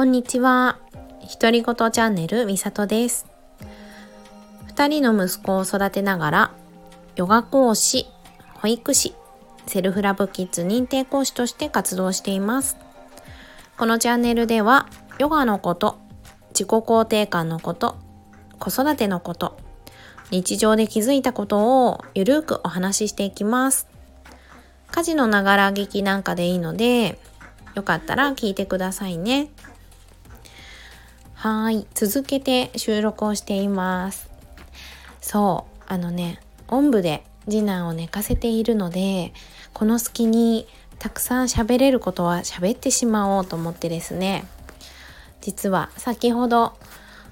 [0.00, 0.78] こんにちは。
[1.38, 3.26] 独り言チャンネルみさとです。
[4.66, 6.54] 二人の息子を育てながら、
[7.16, 8.06] ヨガ講師、
[8.54, 9.14] 保育士、
[9.66, 12.78] セルフラブキッズ認定講師として活動しています。
[13.76, 15.98] このチャンネルでは、ヨガのこと、
[16.52, 17.98] 自己肯定感のこと、
[18.58, 19.58] 子育てのこと、
[20.30, 23.86] 日常で気づいたことをゆるくお話ししていきます。
[24.92, 27.18] 家事のながら聞きなんかでいいので、
[27.74, 29.50] よかったら聞いてくださいね。
[31.40, 34.28] はい、続けて収録をしています。
[35.22, 39.32] そう、あのね、おんぶで次男を寝かせているので、
[39.72, 40.68] この隙に
[40.98, 44.44] たくさん喋れることは喋ってしまおうと思ってですね、
[45.40, 46.74] 実は先ほど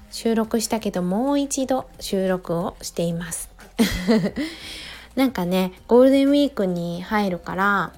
[0.09, 3.51] 収録したけどもう一度収録をしています。
[5.13, 7.93] なんかねゴールデンウィークに入るから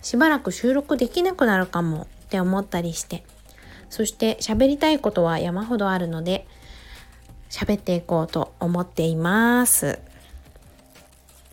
[0.00, 3.24] しばらく収録できなくなるかもって思ったりして
[3.90, 6.46] そして喋りたいことは山ほどあるので
[7.50, 10.00] 喋っていこうと思っています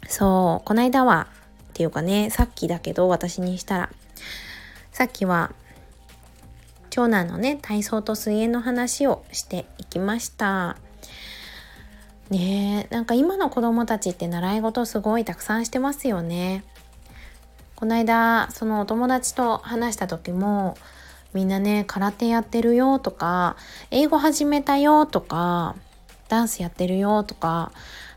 [0.08, 1.28] そうこの間は
[1.70, 3.90] っていうかねさっきだけど私にしたら
[4.92, 5.54] さっきは
[6.90, 10.78] 長男のね体操と水泳の話をしていきました
[12.30, 16.64] ねえなんか今の子供たちって習い事すごいたくさんしてますよね。
[17.76, 20.78] この間そのお友達と話した時も
[21.34, 23.56] みんなね空手やってるよとか
[23.90, 25.76] 英語始めたよとか
[26.28, 27.72] ダンスやってるよとか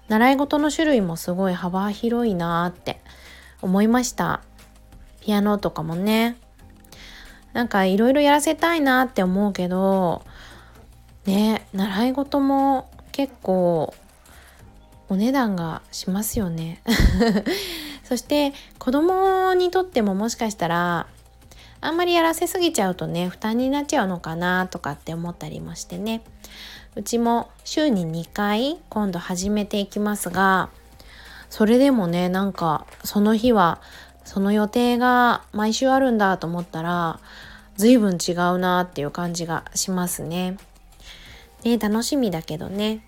[0.09, 3.01] 習い事の種類もすごい幅広いなって
[3.63, 4.43] 思いました。
[5.21, 6.37] ピアノとかもね。
[7.55, 10.23] なんかいろいろやらせたいなって思うけど
[11.25, 13.95] ね習い事も結構
[15.09, 16.83] お値段がしますよね。
[18.03, 21.07] そして子供にとってももしかしたら
[21.85, 26.23] あんまりやらせすぎちゃうとね負担になっちゃうのかなとかって思ったりもしてね。
[26.97, 30.71] うちも週に2回今度始めていきますが
[31.51, 33.81] それでもねなんかその日は
[34.25, 37.19] その予定が毎週あるんだと思ったら
[37.77, 40.57] 随分違うなっていう感じがしますね。
[41.65, 43.05] ね楽しみだけどね。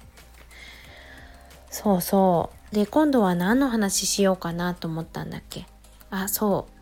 [1.71, 2.75] そうそう。
[2.75, 5.67] で今度は何の話しようかなと思ったんだっけ？
[6.11, 6.76] あそう。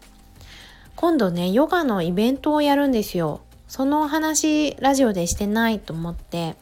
[0.97, 3.41] 今度ねヨガのイベントをやるんですよ。
[3.69, 6.56] そのお話ラジオでしてないと思って。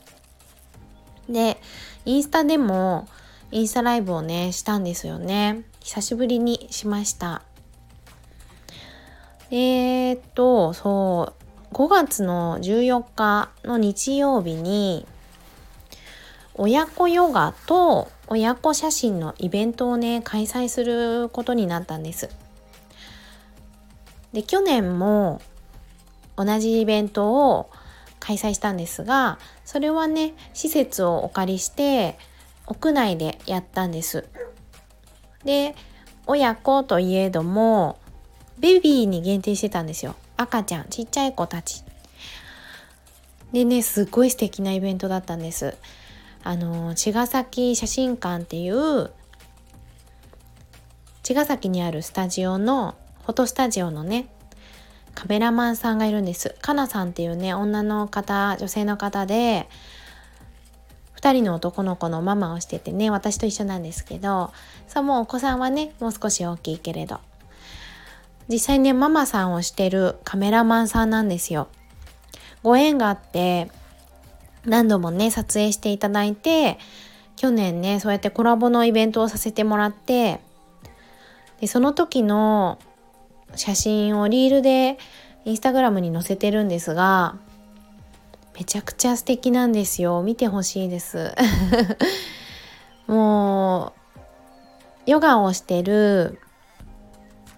[1.29, 1.59] で
[2.05, 3.09] インスタでも
[3.51, 5.65] インスタライブをねしたんですよね。
[5.81, 7.43] 久しぶりにしました。
[9.51, 11.35] えー、っとそ
[11.71, 15.07] う5月の14日の日曜日に
[16.55, 22.29] 親子ヨガと親子写真のイベントをね開催することになったんです。
[24.33, 25.41] で去年も
[26.37, 27.71] 同じイベントを
[28.19, 32.17] 開催したんですがそれはね施設をお借りして
[32.67, 34.27] 屋内でやったんです。
[35.45, 35.75] で
[36.27, 37.99] 親子といえども
[38.59, 41.83] ベビーに限定してたんですよ赤ちゃんちっちゃい子たち。
[43.53, 45.77] でねすっごい素敵なイベントだったんです。
[46.45, 49.11] あの茅ヶ崎写真館っていう
[51.23, 54.27] 茅ヶ崎にあるスタジオのフォトスタジオのね
[55.15, 56.55] カメラマンさんがいるんです。
[56.61, 59.69] かなさんっていうね女の方女性の方で
[61.21, 64.53] 2人の男の子のママをしててね私と一緒なんですけど
[64.89, 67.21] そうもうお子さんはねもう少し大きいけれど。
[68.49, 71.69] 実際ねママさんをしてるカメラマンさんなんですよ。
[72.63, 73.71] ご縁があって
[74.65, 76.79] 何度もね撮影していただいて
[77.37, 80.41] 去年ねそうやってコラボのイベントをさせてもらって
[81.61, 82.79] でその時の
[83.57, 84.99] 写真をリールで
[85.45, 87.37] インスタグラムに載せてるんですが
[88.55, 91.35] めちゃくちゃ素敵なんですよ見てほしいです
[93.07, 93.93] も
[95.07, 96.39] うヨガをしてる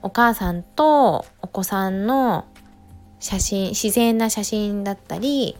[0.02, 2.46] お母さんとお子さんの
[3.20, 5.56] 写真自然な写真だったり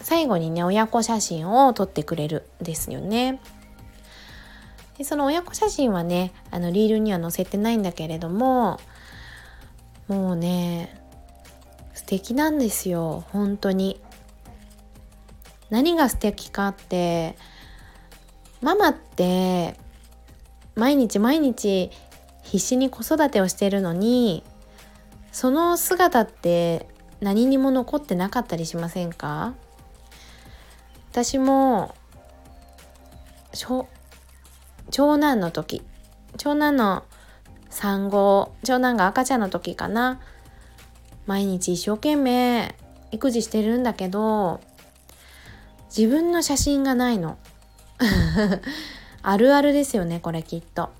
[0.00, 3.40] 最後にね親子写真を撮ってくれるんですよね。
[4.98, 8.78] でその親子写真はねあのリールには載せてないんだけれども
[10.08, 11.00] もうね
[11.94, 14.00] 素敵なんですよ本当に。
[15.70, 17.36] 何が素敵かって
[18.60, 19.74] ママって
[20.76, 21.90] 毎日毎日
[22.42, 24.44] 必死に子育てをしてるのに
[25.32, 26.86] その姿って
[27.20, 29.54] 何にも残ってなかったりしませんか？
[31.10, 31.94] 私も
[34.94, 35.82] 長男の時
[36.36, 37.02] 長男の
[37.68, 40.20] 産後長男が赤ちゃんの時かな。
[41.26, 42.76] 毎日一生懸命
[43.10, 44.60] 育児してるんだけど
[45.88, 47.38] 自分の写真がないの。
[49.22, 50.90] あるあるですよねこれきっと。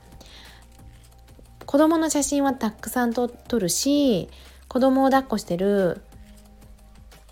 [1.65, 4.29] 子供の写真はたくさん撮るし
[4.67, 6.03] 子供を抱っこしてる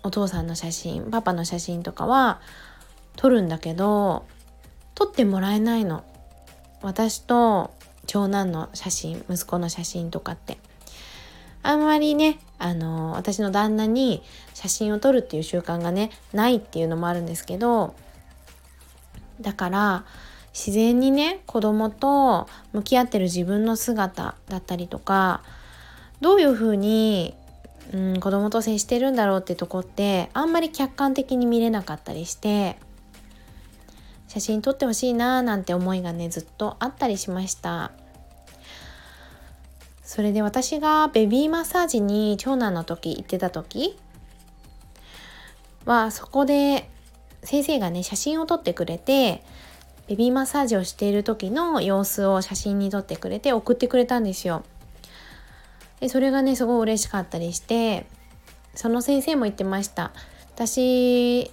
[0.01, 2.39] お父さんの写真パパの写真とかは
[3.17, 4.25] 撮るんだけど
[4.95, 6.05] 撮ってもらえないの。
[6.83, 7.71] 私と
[8.05, 10.57] 長男の写真息子の写真とかって。
[11.63, 14.21] あんまりねあの私の旦那に
[14.53, 17.95] 写真を撮るっていう習慣がねないっていうのもあるんですけど
[19.41, 20.05] だから
[20.53, 25.41] 自然にね子供と向き合ってる自分の姿だったりとか
[26.21, 27.33] どういうふうに、
[27.93, 32.77] うん、子供と接してるんだろうってとこってあんまり客観的に見れなかったりして
[34.33, 37.91] 写真撮ってほしいなーなんて思いがねずっとあったりしました
[40.03, 43.95] それで私がベビーマッサージに長男の時行ってた時
[45.85, 46.89] はそこで
[47.43, 49.43] 先生がね写真を撮ってくれて
[50.07, 54.63] ベビーマッサージをしている時の様子を写真に撮ってくれて送ってくれたんですよ。
[55.99, 58.07] でそれがねすごい嬉しかったりして
[58.73, 60.11] その先生も言ってました
[60.55, 61.51] 私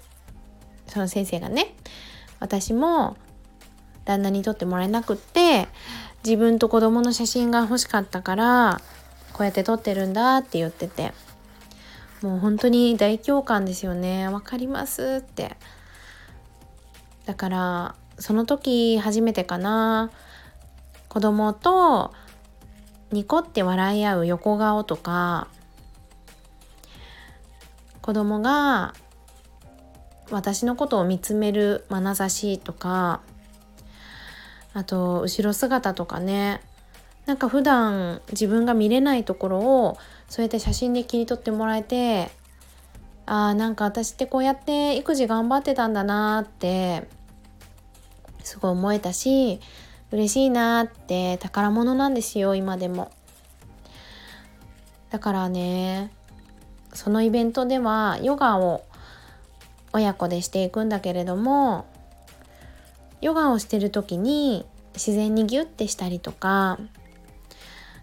[0.87, 1.75] その先生がね
[2.41, 3.17] 私も
[4.05, 5.69] 旦那に撮ってもらえなくって
[6.25, 8.81] 自分と子供の写真が欲しかったから
[9.33, 11.13] こうやって撮ってるんだって言ってて
[12.23, 14.29] もう本当に大共感ですよね。
[14.29, 15.57] わかりますって。
[17.25, 20.11] だからその時初めてかな
[21.09, 22.13] 子供と
[23.11, 25.49] ニコって笑い合う横顔とか
[28.03, 28.95] 子供が
[30.31, 33.21] 私のことを見つめる眼差しとか
[34.73, 36.61] あと後ろ姿とかね
[37.27, 39.99] なんか普段自分が見れないところを
[40.29, 42.31] そうやって写真で切り取ってもらえて
[43.27, 47.09] あーなんか私ってこうやって育児頑張ってたんだなって
[48.43, 49.61] すごい思えたし
[50.13, 53.13] 嬉しいなって宝物なんですよ今でも。
[55.11, 56.13] だからね
[56.93, 58.85] そのイベントではヨガを
[59.93, 61.87] 親子でしていくんだけれども
[63.21, 64.65] ヨガをしてる時に
[64.95, 66.79] 自然にギュッてしたりとか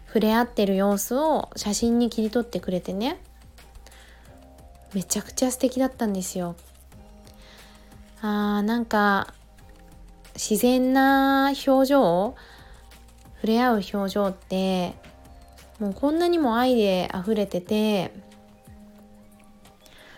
[0.07, 3.19] 触れ合ってる様子を写真に切り取ってくれてね
[4.93, 6.55] めちゃくちゃ素敵だったんですよ。
[8.21, 9.33] あーなんか
[10.33, 12.35] 自然な表情
[13.35, 14.95] 触れ合う表情って
[15.79, 18.11] もうこんなにも愛で溢れてて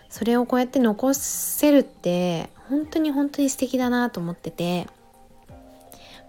[0.09, 4.87] それをこうやって残せるって本当に本当に素敵だなと思ってて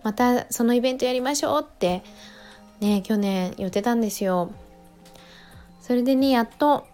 [0.03, 2.03] またそのイベントやりましょうって
[2.81, 4.51] ね去年言ってたんですよ。
[5.81, 6.87] それでねやっと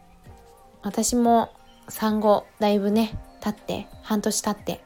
[0.83, 1.53] 私も
[1.89, 4.83] 産後だいぶね経って半年経って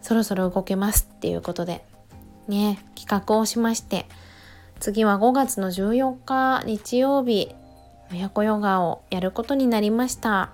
[0.00, 1.84] そろそろ動けますっていうことで
[2.48, 4.06] ね企画をしまして
[4.80, 7.54] 次は5月の14日日曜日
[8.10, 10.52] 親子ヨガをやることになりました。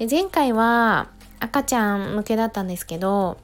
[0.00, 1.10] で前回は
[1.40, 3.36] 赤ちゃん向けだったんですけど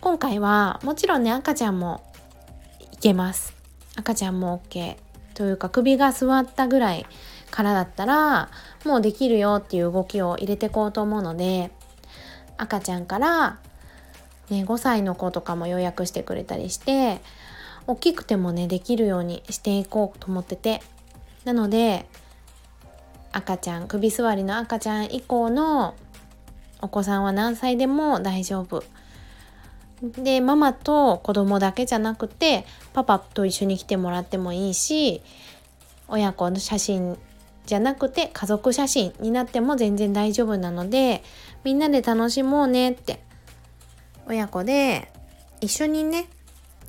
[0.00, 2.02] 今回はもちろんね赤ちゃんも
[2.94, 3.54] いけます。
[3.94, 4.96] 赤ちゃんも OK
[5.34, 7.04] というか首が座ったぐらい
[7.50, 8.48] からだったら
[8.86, 11.70] もうできるよっていう動きを入れてこうと思うので
[12.56, 13.58] 赤ちゃんから、
[14.48, 17.20] ね、5歳の子とかも予約してくれたりして
[17.86, 20.80] 大きくてもねできるようにしていこうと思ってて。
[21.44, 22.06] なので
[23.32, 25.94] 赤ちゃん首座りの赤ちゃん以降の
[26.80, 28.82] お子さんは何歳でも大丈夫。
[30.02, 35.20] でママと子供だけじゃなくてパパと一緒に来てもらってもいいし
[36.08, 37.18] 親子の写真
[37.66, 41.22] じゃなくて家族写真になっても全然大丈夫なので
[41.64, 43.20] みんなで楽しもうねって。
[44.26, 45.10] 親子で
[45.60, 46.28] 一緒にね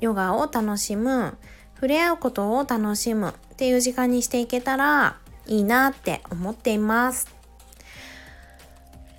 [0.00, 1.36] ヨガを楽しむ
[1.74, 7.28] 触れ合うことを楽しむっていう時間にしていけたらいいなって思っています。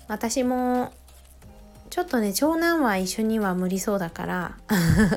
[0.08, 0.92] 私も
[1.90, 4.56] ちょっとね長男は一緒には無理そうだから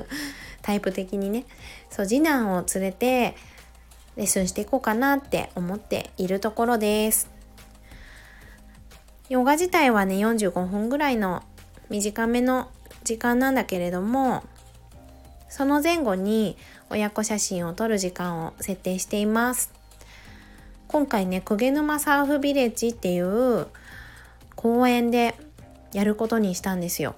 [0.61, 1.45] タイプ的にね。
[1.89, 3.35] そう次男を連れて
[4.15, 7.29] レッスンしていこうかなって思っているところです。
[9.29, 11.43] ヨガ自体はね45分ぐらいの
[11.89, 12.69] 短めの
[13.03, 14.43] 時間なんだけれども
[15.49, 16.57] その前後に
[16.89, 19.76] 親子写真を撮る時間を設定しています。
[20.88, 23.67] 今回ね鵠沼サーフビレッジっていう
[24.56, 25.36] 公園で
[25.94, 27.15] やることにしたんですよ。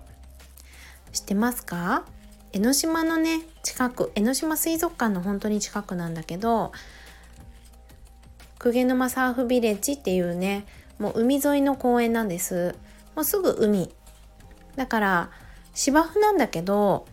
[1.12, 2.04] 知ってますか？
[2.52, 6.72] 江ノ島のね近く江ノ島水族館の本当に近くなんだけど
[8.58, 10.66] 鵠沼サーフビレッジっていうね
[10.98, 12.76] もう海沿いの公園なんです。
[13.16, 13.92] もうすぐ海。
[14.76, 15.30] だから
[15.74, 17.06] 芝生なんだけど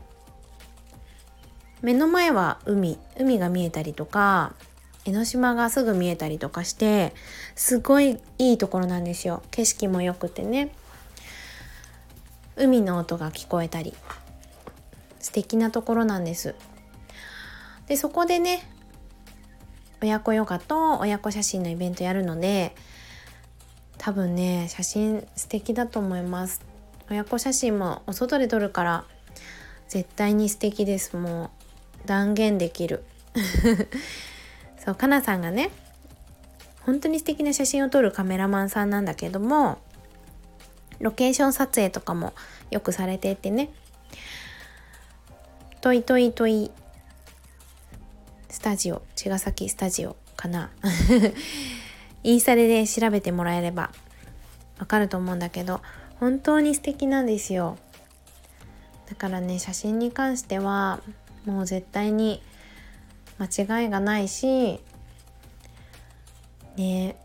[1.83, 2.99] 目の前は海。
[3.19, 4.55] 海が見えたりとか
[5.07, 7.15] 江ノ島がすぐ見えたりとかして
[7.55, 9.45] すごいいいところなんですよ。
[9.53, 10.73] 景色も良くてね。
[12.57, 13.95] 海の音が聞こえたり。
[15.21, 16.57] 素敵なところなんです。
[17.87, 18.69] でそこでね
[20.03, 22.75] 親子ヨガと親子写真のイベントやるので
[23.99, 26.63] 多分ね写真素敵だと思います。
[27.09, 29.05] 親子写真もお外で撮るから
[29.87, 31.17] 絶対に素敵です。
[31.17, 31.53] も
[32.05, 33.05] う断言できる。
[34.87, 35.71] そうかなさんがね
[36.83, 39.79] 本当に素敵な写真を撮るカメラマンさんなんだけども
[41.01, 42.33] ロケーション撮影とかも
[42.71, 43.71] よくされていてね。
[45.81, 46.71] トイトイトイ
[48.49, 50.71] スタジオ茅ヶ崎スタジオかな。
[52.23, 53.91] インスタで調べてもらえれば
[54.79, 55.83] わかると思うんだけど
[56.19, 57.77] 本当に素敵なんですよ。
[59.09, 61.01] だからね写真に関しては
[61.45, 62.41] もう絶対に
[63.39, 64.81] 間違いがないし
[66.77, 67.17] ね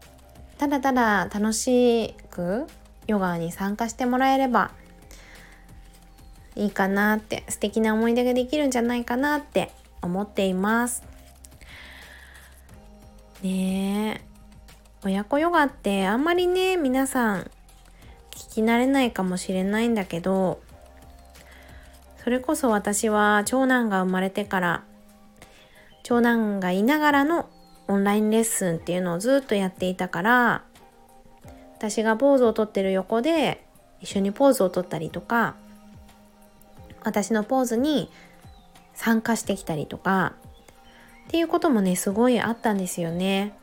[0.58, 2.68] ただただ楽しく
[3.08, 4.72] ヨガに参加してもらえれば
[6.56, 11.04] いいかなって素敵な思い出ができるんじゃないかなって思っています。
[13.42, 14.24] ね
[15.04, 17.50] 親子ヨガってあんまりね皆さん
[18.30, 20.62] 聞き慣れないかもしれないんだけど
[22.24, 24.84] それこそ私は長男が生まれてから
[26.12, 27.50] 長男がいながらの
[27.88, 30.66] オンラインレッスンっていうのをずっとやっていたから
[31.78, 33.66] 私がポーズをとってる横で
[34.02, 35.56] 一緒にポーズをとったりとか
[37.06, 38.12] 私のポーズに
[38.94, 40.34] 参加してきたりとか
[41.28, 43.54] っていうこともねすごいあったんですよね。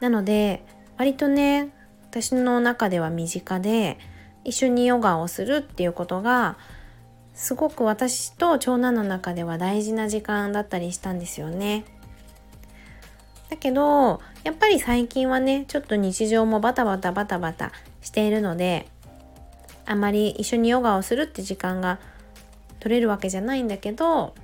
[0.00, 0.62] なので
[0.98, 1.70] 割とね
[2.10, 3.96] 私の中では身近で
[4.44, 6.58] 一緒にヨガをするっていうことが
[7.34, 11.84] すごく私と長男の中では大事な時間だったりしたんですよね。
[13.50, 18.88] だけどやっぱり最近はねちょっと日常もバタバタバタバタしているので
[19.84, 21.98] あまり一緒にヨガをするって時間が
[22.80, 24.34] 取れるわけじゃないんだけど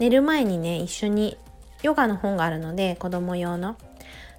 [0.00, 1.38] 寝る前にね一緒に
[1.82, 3.76] ヨガの本があるので子供用の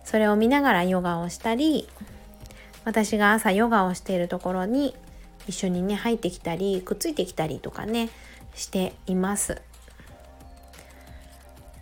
[0.03, 1.87] それを見ながらヨガをしたり
[2.83, 4.95] 私が朝ヨガをしているところに
[5.47, 8.09] 一緒にね入ってきたりくっついてきたりとかね
[8.55, 9.61] しています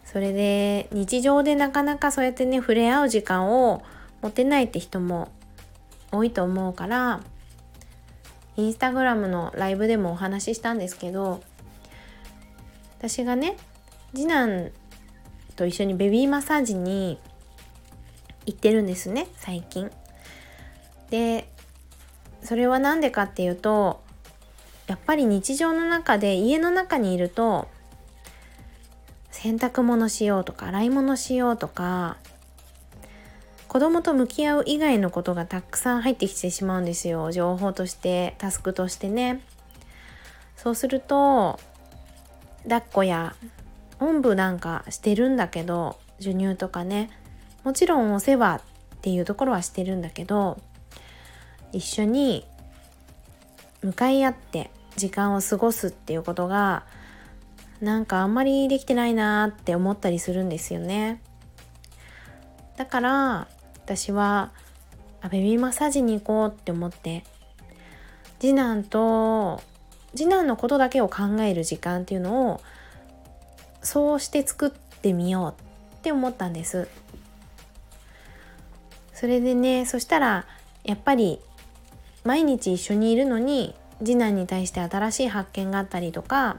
[0.06, 3.84] それで日常でなかなかそうやってね触れ合う時間を
[4.22, 5.32] 持てないって人も
[6.12, 7.22] 多いと思うから
[8.58, 11.42] インスタグラムのライブでもお話ししたんですけど
[12.98, 13.56] 私がね
[14.14, 14.72] 次男
[15.56, 17.18] と一緒にベビーマッサージに
[18.46, 19.92] 行ってるんですね最近。
[21.10, 21.51] で
[22.44, 24.02] それは何でかっていうと
[24.88, 27.68] やっぱり日常の中で家の中にいると
[29.32, 32.18] 洗濯物しようとか洗い物しようとか
[33.68, 37.32] 子供と向き合う以外のことがたくさん入ってきてしまうんですよ。
[37.32, 39.40] 情報としてタスクとしてね。
[40.58, 41.58] そうすると
[42.64, 43.34] 抱っこや
[44.02, 47.10] おんぶなんかしてるんだけど授乳とかね。
[47.64, 48.56] もちろんお世話
[48.96, 50.60] っていうところはしてるんだけど
[51.72, 52.46] 一緒に
[53.82, 56.84] 向かい合って時間を過ごすっていうことが
[57.82, 61.22] なんかあんまりできてないなって思ったりするんですよね。
[62.78, 63.48] だから
[63.84, 64.52] 私は
[65.22, 67.24] あベビーマッサージに行こうって思って
[68.40, 69.62] 次男と
[70.16, 72.62] 次男のことだけを考える時間っていうのを
[73.82, 75.62] そうして作ってみよう
[75.98, 76.88] って思ったんです。
[79.14, 80.46] それでねそしたら
[80.84, 81.40] やっぱり
[82.24, 86.58] 毎日一緒にいるのに次男に対して新しい発見があったりとか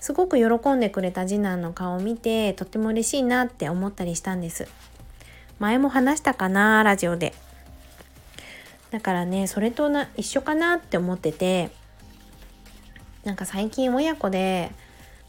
[0.00, 4.68] すごく喜んでくれた次男の顔を見てとっても嬉しいなって思ったりしたんです。
[5.58, 7.32] 前も話したかなラジオで。
[8.90, 11.70] だからねそれとな一緒かなって思ってて
[13.24, 14.72] なんか最近親子で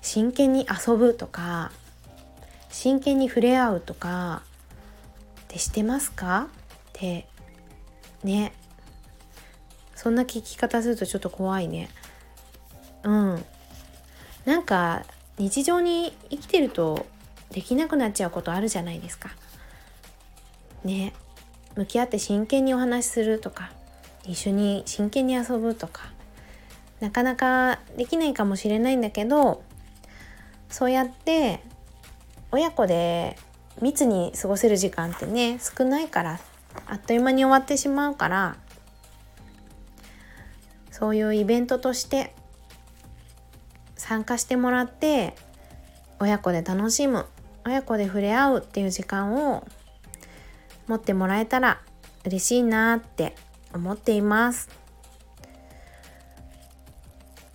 [0.01, 1.71] 真剣に遊ぶとか
[2.69, 4.41] 真剣に触れ合うとか
[5.43, 6.47] ってしてますか？
[6.89, 7.27] って
[8.23, 8.53] ね。
[10.03, 11.89] そんな聞き方するとちょっと怖いね。
[13.03, 13.45] うん。
[14.45, 15.05] なんか
[15.37, 17.05] 日常に生きてると
[17.51, 19.29] できなくなっちゃうことあるじゃないですか。
[20.83, 21.13] ね。
[21.75, 23.71] 向き合って真剣にお話しするとか
[24.25, 26.11] 一緒に真剣に遊ぶとか
[26.99, 29.63] なかなかできないかもしれないんだけど
[30.69, 31.61] そうやって
[32.51, 33.37] 親子で
[33.81, 36.39] 密に過ごせる時間ってね少ないから
[36.85, 38.55] あっという間に終わってしまうから
[40.93, 42.35] そういうイベントとして
[43.95, 45.33] 参加してもらって
[46.19, 47.25] 親子で楽しむ
[47.65, 49.65] 親子で触れ合うっていう時間を
[50.85, 51.81] 持ってもらえたら
[52.25, 53.33] 嬉しいなって
[53.73, 54.69] 思っています。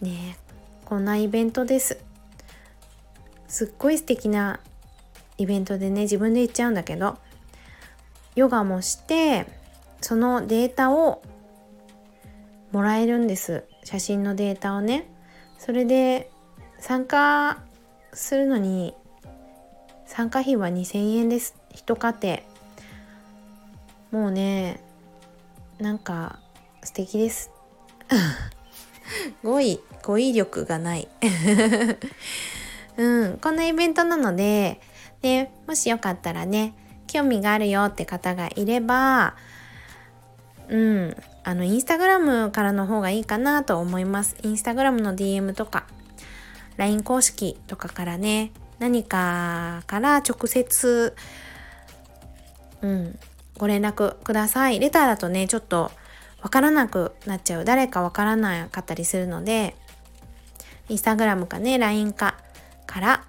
[0.00, 0.36] ね
[0.84, 2.00] こんなイベントです。
[3.46, 4.58] すっごい素敵な
[5.36, 7.18] イベントでね自分で言っちゃうんだけど
[8.34, 9.46] ヨガもして
[10.00, 11.22] そのデータを
[12.72, 13.64] もらえるんです。
[13.84, 15.06] 写真のデータをね。
[15.58, 16.30] それで
[16.78, 17.58] 参加
[18.12, 18.94] するのに
[20.06, 21.54] 参加費は2000円です。
[21.70, 22.38] 一家庭。
[24.10, 24.80] もうね
[25.78, 26.38] なんか
[26.82, 27.50] 素敵です。
[29.42, 31.08] 語彙語彙力がない。
[32.96, 33.38] うん。
[33.38, 34.80] こんなイベントなので
[35.22, 36.74] でもしよかったらね
[37.06, 39.34] 興味があるよって方がいれば
[40.68, 41.16] うん。
[41.48, 44.36] あのインスタグラムからの方がいいかなと思います。
[44.42, 45.86] インスタグラムの DM とか
[46.76, 51.16] LINE 公式とかからね何かから直接
[52.82, 53.18] うん
[53.56, 54.78] ご連絡ください。
[54.78, 55.90] レターだとねちょっと
[56.42, 57.64] わからなくなっちゃう。
[57.64, 59.74] 誰かわからなかったりするので
[60.90, 62.36] インスタグラムかね LINE か
[62.84, 63.24] から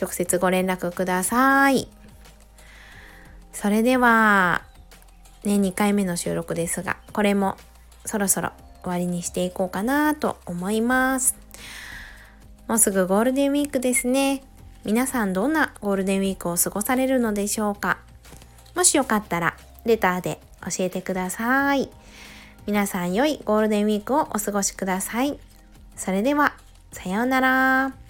[0.00, 1.88] 直接ご連絡ください。
[3.52, 4.62] それでは
[5.44, 7.56] ね2回目の収録ですがこれも
[8.04, 8.52] そろそろ
[8.82, 11.36] 終わりにしていこうかなと思います。
[12.66, 14.42] もうすぐゴールデンウィークですね。
[14.84, 17.98] 皆さんどんなゴールデンウィークを過ごされるのでしょうか。
[18.74, 21.90] もしよかったらレターで教えてください。
[22.66, 25.38] 皆さん良いゴールデンウィークをお過ごしください。
[25.96, 26.54] それでは
[26.92, 28.07] さようなら。